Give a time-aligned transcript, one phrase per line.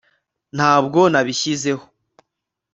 [0.55, 1.85] ntabwo nabishyize aho